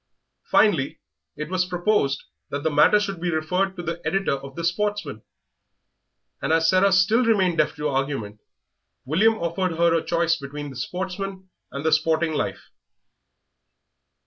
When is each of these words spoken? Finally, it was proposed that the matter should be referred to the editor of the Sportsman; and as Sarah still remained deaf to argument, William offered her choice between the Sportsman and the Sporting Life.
Finally, 0.49 0.99
it 1.35 1.47
was 1.47 1.63
proposed 1.67 2.23
that 2.49 2.63
the 2.63 2.71
matter 2.71 2.99
should 2.99 3.21
be 3.21 3.29
referred 3.29 3.75
to 3.75 3.83
the 3.83 4.01
editor 4.03 4.33
of 4.33 4.55
the 4.55 4.63
Sportsman; 4.63 5.21
and 6.41 6.51
as 6.51 6.67
Sarah 6.67 6.91
still 6.91 7.23
remained 7.23 7.59
deaf 7.59 7.75
to 7.75 7.87
argument, 7.87 8.39
William 9.05 9.35
offered 9.35 9.73
her 9.77 10.01
choice 10.01 10.35
between 10.37 10.71
the 10.71 10.75
Sportsman 10.75 11.51
and 11.71 11.85
the 11.85 11.91
Sporting 11.91 12.33
Life. 12.33 12.71